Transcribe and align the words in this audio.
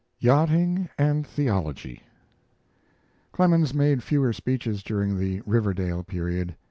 YACHTING 0.17 0.89
AND 0.97 1.27
THEOLOGY 1.27 2.01
Clemens 3.31 3.71
made 3.75 4.01
fewer 4.01 4.33
speeches 4.33 4.81
during 4.81 5.19
the 5.19 5.41
Riverdale 5.45 6.03
period. 6.03 6.55